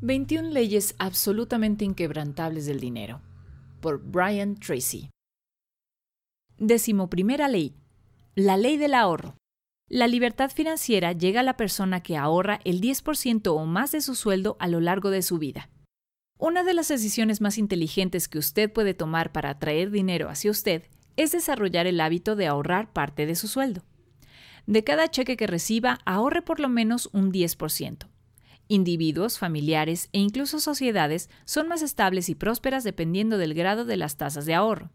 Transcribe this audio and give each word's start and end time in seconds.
21 0.00 0.50
leyes 0.50 0.94
absolutamente 1.00 1.84
inquebrantables 1.84 2.66
del 2.66 2.78
dinero. 2.78 3.20
Por 3.80 4.00
Brian 4.00 4.54
Tracy. 4.54 5.10
Décimo 6.56 7.10
primera 7.10 7.48
ley. 7.48 7.74
La 8.36 8.56
ley 8.56 8.76
del 8.76 8.94
ahorro. 8.94 9.34
La 9.88 10.06
libertad 10.06 10.52
financiera 10.52 11.14
llega 11.14 11.40
a 11.40 11.42
la 11.42 11.56
persona 11.56 12.00
que 12.00 12.16
ahorra 12.16 12.60
el 12.64 12.80
10% 12.80 13.48
o 13.48 13.66
más 13.66 13.90
de 13.90 14.00
su 14.00 14.14
sueldo 14.14 14.56
a 14.60 14.68
lo 14.68 14.78
largo 14.78 15.10
de 15.10 15.22
su 15.22 15.38
vida. 15.38 15.68
Una 16.38 16.62
de 16.62 16.74
las 16.74 16.86
decisiones 16.86 17.40
más 17.40 17.58
inteligentes 17.58 18.28
que 18.28 18.38
usted 18.38 18.72
puede 18.72 18.94
tomar 18.94 19.32
para 19.32 19.50
atraer 19.50 19.90
dinero 19.90 20.28
hacia 20.28 20.52
usted 20.52 20.84
es 21.16 21.32
desarrollar 21.32 21.88
el 21.88 22.00
hábito 22.00 22.36
de 22.36 22.46
ahorrar 22.46 22.92
parte 22.92 23.26
de 23.26 23.34
su 23.34 23.48
sueldo. 23.48 23.82
De 24.64 24.84
cada 24.84 25.10
cheque 25.10 25.36
que 25.36 25.48
reciba, 25.48 25.98
ahorre 26.04 26.42
por 26.42 26.60
lo 26.60 26.68
menos 26.68 27.10
un 27.12 27.32
10%. 27.32 28.06
Individuos, 28.68 29.38
familiares 29.38 30.10
e 30.12 30.18
incluso 30.18 30.60
sociedades 30.60 31.30
son 31.46 31.68
más 31.68 31.80
estables 31.80 32.28
y 32.28 32.34
prósperas 32.34 32.84
dependiendo 32.84 33.38
del 33.38 33.54
grado 33.54 33.86
de 33.86 33.96
las 33.96 34.18
tasas 34.18 34.44
de 34.44 34.54
ahorro. 34.54 34.90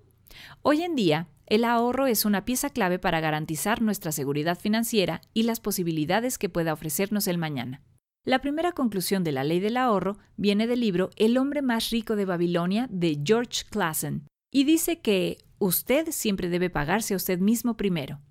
Hoy 0.62 0.84
en 0.84 0.96
día, 0.96 1.28
el 1.48 1.66
ahorro 1.66 2.08
es 2.08 2.24
una 2.26 2.46
pieza 2.46 2.70
clave 2.70 3.00
para 3.00 3.20
garantizar 3.20 3.82
nuestra 3.82 4.12
seguridad 4.12 4.60
financiera 4.60 5.22
y 5.34 5.44
las 5.44 5.60
posibilidades 5.60 6.38
que 6.38 6.50
pueda 6.50 6.74
ofrecernos 6.74 7.28
el 7.28 7.38
mañana. 7.40 7.82
La 8.26 8.40
primera 8.40 8.72
conclusión 8.72 9.24
de 9.24 9.34
la 9.34 9.44
ley 9.44 9.60
del 9.60 9.76
ahorro 9.76 10.18
viene 10.38 10.68
del 10.68 10.80
libro 10.80 11.10
El 11.18 11.38
hombre 11.38 11.62
más 11.62 11.90
rico 11.90 12.16
de 12.16 12.26
Babilonia 12.26 12.88
de 12.90 13.20
George 13.24 13.64
Clason 13.70 14.28
y 14.52 14.64
dice 14.64 15.02
que 15.02 15.40
usted 15.58 16.12
siempre 16.12 16.48
debe 16.48 16.70
pagarse 16.70 17.16
a 17.16 17.18
usted 17.18 17.40
mismo 17.40 17.76
primero. 17.76 18.22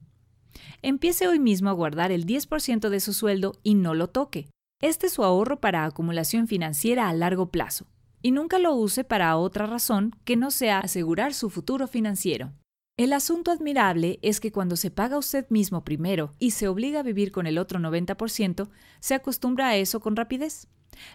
Empiece 0.81 1.29
hoy 1.29 1.39
mismo 1.39 1.69
a 1.69 1.75
guardar 1.75 2.12
el 2.12 2.27
10% 2.27 2.89
de 2.89 3.01
su 3.01 3.12
sueldo 3.12 3.59
y 3.62 3.75
no 3.75 3.95
lo 3.95 4.09
toque. 4.09 4.48
Este 4.83 5.07
es 5.07 5.13
su 5.13 5.23
ahorro 5.23 5.61
para 5.61 5.85
acumulación 5.85 6.49
financiera 6.49 7.09
a 7.09 7.15
largo 7.15 7.53
plazo, 7.53 7.87
y 8.21 8.33
nunca 8.33 8.59
lo 8.59 8.75
use 8.75 9.05
para 9.05 9.37
otra 9.37 9.67
razón 9.67 10.17
que 10.25 10.37
no 10.37 10.51
sea 10.51 10.81
asegurar 10.81 11.34
su 11.34 11.51
futuro 11.51 11.87
financiero. 11.87 12.53
El 12.97 13.12
asunto 13.12 13.53
admirable 13.53 14.19
es 14.23 14.41
que 14.41 14.51
cuando 14.51 14.75
se 14.75 14.91
paga 14.91 15.19
usted 15.19 15.47
mismo 15.51 15.84
primero 15.84 16.34
y 16.41 16.51
se 16.51 16.67
obliga 16.67 16.98
a 16.98 17.05
vivir 17.05 17.31
con 17.31 17.47
el 17.47 17.59
otro 17.59 17.79
90%, 17.79 18.71
se 18.98 19.15
acostumbra 19.15 19.69
a 19.69 19.77
eso 19.77 20.01
con 20.01 20.17
rapidez. 20.17 20.67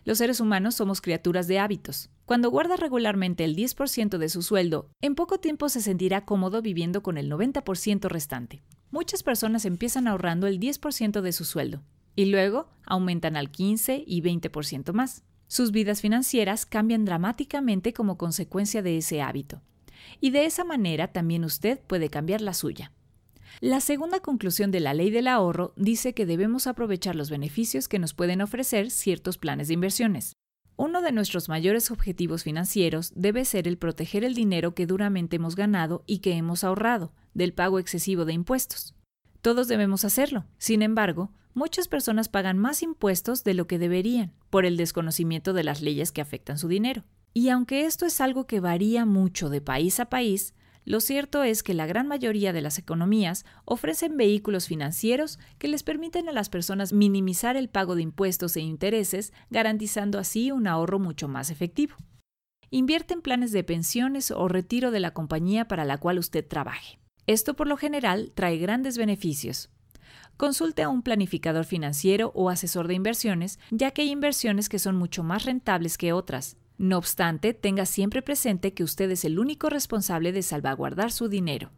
Los 0.05 0.19
seres 0.19 0.39
humanos 0.39 0.75
somos 0.75 1.01
criaturas 1.01 1.47
de 1.47 1.59
hábitos. 1.59 2.09
Cuando 2.25 2.49
guarda 2.49 2.77
regularmente 2.77 3.43
el 3.43 3.57
10% 3.57 4.17
de 4.17 4.29
su 4.29 4.43
sueldo, 4.43 4.89
en 5.01 5.13
poco 5.13 5.39
tiempo 5.39 5.67
se 5.67 5.81
sentirá 5.81 6.23
cómodo 6.23 6.61
viviendo 6.61 7.03
con 7.03 7.17
el 7.17 7.29
90% 7.29 8.07
restante. 8.07 8.63
Muchas 8.91 9.23
personas 9.23 9.65
empiezan 9.65 10.07
ahorrando 10.07 10.47
el 10.47 10.57
10% 10.57 11.19
de 11.19 11.31
su 11.33 11.43
sueldo, 11.43 11.83
y 12.17 12.25
luego 12.25 12.67
aumentan 12.83 13.37
al 13.37 13.51
15 13.51 14.03
y 14.05 14.21
20% 14.21 14.91
más. 14.91 15.23
Sus 15.47 15.71
vidas 15.71 16.01
financieras 16.01 16.65
cambian 16.65 17.05
dramáticamente 17.05 17.93
como 17.93 18.17
consecuencia 18.17 18.81
de 18.81 18.97
ese 18.97 19.21
hábito. 19.21 19.61
Y 20.19 20.31
de 20.31 20.45
esa 20.45 20.65
manera 20.65 21.13
también 21.13 21.45
usted 21.45 21.79
puede 21.79 22.09
cambiar 22.09 22.41
la 22.41 22.55
suya. 22.55 22.91
La 23.61 23.81
segunda 23.81 24.19
conclusión 24.19 24.71
de 24.71 24.79
la 24.79 24.95
ley 24.95 25.11
del 25.11 25.27
ahorro 25.27 25.73
dice 25.77 26.13
que 26.13 26.25
debemos 26.25 26.65
aprovechar 26.65 27.15
los 27.15 27.29
beneficios 27.29 27.87
que 27.87 27.99
nos 27.99 28.15
pueden 28.15 28.41
ofrecer 28.41 28.89
ciertos 28.89 29.37
planes 29.37 29.67
de 29.67 29.75
inversiones. 29.75 30.33
Uno 30.75 31.03
de 31.03 31.11
nuestros 31.11 31.49
mayores 31.49 31.91
objetivos 31.91 32.43
financieros 32.43 33.13
debe 33.15 33.45
ser 33.45 33.67
el 33.67 33.77
proteger 33.77 34.23
el 34.23 34.33
dinero 34.33 34.73
que 34.73 34.87
duramente 34.87 35.35
hemos 35.35 35.55
ganado 35.55 36.03
y 36.07 36.19
que 36.19 36.33
hemos 36.33 36.63
ahorrado 36.63 37.13
del 37.35 37.53
pago 37.53 37.77
excesivo 37.77 38.25
de 38.25 38.33
impuestos. 38.33 38.95
Todos 39.41 39.67
debemos 39.67 40.05
hacerlo. 40.05 40.45
Sin 40.57 40.81
embargo, 40.81 41.31
muchas 41.53 41.87
personas 41.87 42.29
pagan 42.29 42.57
más 42.57 42.83
impuestos 42.83 43.43
de 43.43 43.53
lo 43.53 43.67
que 43.67 43.79
deberían 43.79 44.33
por 44.49 44.65
el 44.65 44.77
desconocimiento 44.77 45.53
de 45.53 45.63
las 45.63 45.81
leyes 45.81 46.11
que 46.11 46.21
afectan 46.21 46.57
su 46.57 46.67
dinero. 46.67 47.03
Y 47.33 47.49
aunque 47.49 47.85
esto 47.85 48.05
es 48.05 48.19
algo 48.21 48.47
que 48.47 48.59
varía 48.59 49.05
mucho 49.05 49.49
de 49.49 49.61
país 49.61 49.99
a 49.99 50.05
país, 50.05 50.53
lo 50.85 51.01
cierto 51.01 51.43
es 51.43 51.63
que 51.63 51.73
la 51.73 51.85
gran 51.85 52.07
mayoría 52.07 52.53
de 52.53 52.61
las 52.61 52.77
economías 52.77 53.45
ofrecen 53.65 54.15
vehículos 54.15 54.67
financieros 54.67 55.37
que 55.57 55.67
les 55.67 55.83
permiten 55.83 56.29
a 56.29 56.31
las 56.31 56.47
personas 56.47 56.93
minimizar 56.93 57.57
el 57.57 57.67
pago 57.67 57.95
de 57.95 58.03
impuestos 58.03 58.55
e 58.55 58.61
intereses, 58.61 59.33
garantizando 59.49 60.17
así 60.17 60.49
un 60.49 60.65
ahorro 60.65 60.97
mucho 60.97 61.27
más 61.27 61.49
efectivo. 61.49 61.95
Invierte 62.69 63.13
en 63.13 63.21
planes 63.21 63.51
de 63.51 63.65
pensiones 63.65 64.31
o 64.31 64.47
retiro 64.47 64.91
de 64.91 65.01
la 65.01 65.11
compañía 65.11 65.67
para 65.67 65.83
la 65.83 65.97
cual 65.97 66.19
usted 66.19 66.47
trabaje. 66.47 66.99
Esto 67.27 67.55
por 67.55 67.67
lo 67.67 67.77
general 67.77 68.31
trae 68.33 68.57
grandes 68.57 68.97
beneficios, 68.97 69.69
Consulte 70.37 70.83
a 70.83 70.89
un 70.89 71.01
planificador 71.01 71.65
financiero 71.65 72.31
o 72.35 72.51
asesor 72.51 72.87
de 72.87 72.93
inversiones, 72.93 73.57
ya 73.71 73.89
que 73.89 74.03
hay 74.03 74.11
inversiones 74.11 74.69
que 74.69 74.77
son 74.77 74.95
mucho 74.95 75.23
más 75.23 75.45
rentables 75.45 75.97
que 75.97 76.13
otras. 76.13 76.57
No 76.77 76.99
obstante, 76.99 77.55
tenga 77.55 77.87
siempre 77.87 78.21
presente 78.21 78.75
que 78.75 78.83
usted 78.83 79.09
es 79.09 79.25
el 79.25 79.39
único 79.39 79.67
responsable 79.69 80.31
de 80.31 80.43
salvaguardar 80.43 81.11
su 81.11 81.27
dinero. 81.27 81.71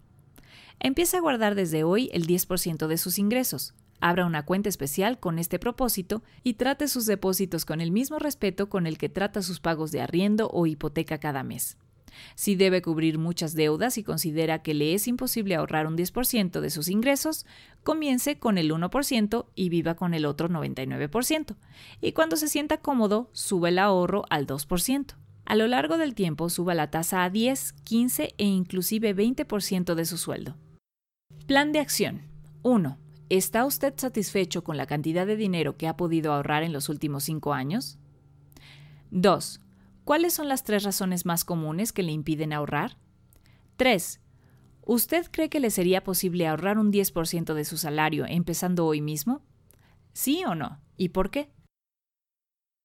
Empiece 0.81 1.15
a 1.15 1.21
guardar 1.21 1.55
desde 1.55 1.85
hoy 1.85 2.09
el 2.11 2.27
10% 2.27 2.87
de 2.87 2.97
sus 2.97 3.17
ingresos. 3.17 3.75
Abra 4.01 4.25
una 4.25 4.43
cuenta 4.43 4.67
especial 4.67 5.21
con 5.21 5.39
este 5.39 5.57
propósito 5.57 6.21
y 6.43 6.55
trate 6.55 6.89
sus 6.89 7.05
depósitos 7.05 7.63
con 7.63 7.79
el 7.79 7.91
mismo 7.91 8.19
respeto 8.19 8.67
con 8.69 8.87
el 8.87 8.97
que 8.97 9.07
trata 9.07 9.41
sus 9.41 9.61
pagos 9.61 9.91
de 9.91 10.01
arriendo 10.01 10.49
o 10.51 10.67
hipoteca 10.67 11.17
cada 11.17 11.43
mes. 11.43 11.77
Si 12.35 12.55
debe 12.55 12.81
cubrir 12.81 13.17
muchas 13.17 13.53
deudas 13.53 13.97
y 13.97 14.03
considera 14.03 14.61
que 14.61 14.73
le 14.73 14.93
es 14.93 15.07
imposible 15.07 15.55
ahorrar 15.55 15.87
un 15.87 15.97
10% 15.97 16.59
de 16.59 16.69
sus 16.69 16.89
ingresos, 16.89 17.45
comience 17.83 18.39
con 18.39 18.57
el 18.57 18.71
1% 18.71 19.45
y 19.55 19.69
viva 19.69 19.95
con 19.95 20.13
el 20.13 20.25
otro 20.25 20.49
99%. 20.49 21.55
Y 22.01 22.11
cuando 22.13 22.35
se 22.35 22.47
sienta 22.47 22.77
cómodo, 22.77 23.29
suba 23.33 23.69
el 23.69 23.79
ahorro 23.79 24.25
al 24.29 24.47
2%. 24.47 25.15
A 25.45 25.55
lo 25.55 25.67
largo 25.67 25.97
del 25.97 26.13
tiempo, 26.13 26.49
suba 26.49 26.75
la 26.75 26.91
tasa 26.91 27.23
a 27.23 27.29
10, 27.29 27.73
15 27.83 28.35
e 28.37 28.45
inclusive 28.45 29.15
20% 29.15 29.95
de 29.95 30.05
su 30.05 30.17
sueldo. 30.17 30.55
Plan 31.47 31.71
de 31.71 31.79
acción. 31.79 32.21
1. 32.61 32.99
¿Está 33.29 33.65
usted 33.65 33.93
satisfecho 33.97 34.63
con 34.63 34.77
la 34.77 34.85
cantidad 34.85 35.25
de 35.25 35.35
dinero 35.35 35.77
que 35.77 35.87
ha 35.87 35.97
podido 35.97 36.33
ahorrar 36.33 36.61
en 36.61 36.73
los 36.73 36.89
últimos 36.89 37.23
5 37.23 37.53
años? 37.53 37.97
2. 39.11 39.61
¿Cuáles 40.09 40.33
son 40.33 40.47
las 40.47 40.63
tres 40.63 40.81
razones 40.81 41.27
más 41.27 41.45
comunes 41.45 41.93
que 41.93 42.01
le 42.01 42.11
impiden 42.11 42.51
ahorrar? 42.51 42.97
3. 43.75 44.19
¿Usted 44.81 45.27
cree 45.29 45.49
que 45.49 45.59
le 45.59 45.69
sería 45.69 46.03
posible 46.03 46.47
ahorrar 46.47 46.79
un 46.79 46.91
10% 46.91 47.53
de 47.53 47.63
su 47.63 47.77
salario 47.77 48.25
empezando 48.27 48.87
hoy 48.87 49.01
mismo? 49.01 49.43
¿Sí 50.11 50.43
o 50.45 50.55
no? 50.55 50.81
¿Y 50.97 51.09
por 51.09 51.29
qué? 51.29 51.51